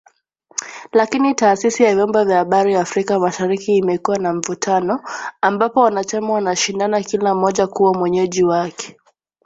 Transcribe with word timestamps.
Lakini 0.91 1.35
Taasisi 1.35 1.83
ya 1.83 1.95
Vyombo 1.95 2.23
vya 2.25 2.37
Habari 2.37 2.75
Afrika 2.75 3.19
Mashariki 3.19 3.77
imekuwa 3.77 4.17
na 4.17 4.33
mvutano, 4.33 5.01
ambapo 5.41 5.79
wanachama 5.79 6.33
wanashindana 6.33 7.01
kila 7.01 7.35
mmoja 7.35 7.67
kuwa 7.67 7.93
mwenyeji 7.93 8.43
wake 8.43 8.97